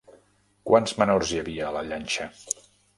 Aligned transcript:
Quants 0.69 0.95
menors 1.03 1.35
hi 1.37 1.45
havia 1.45 1.69
a 1.71 1.77
la 1.79 1.87
llanxa? 1.93 2.31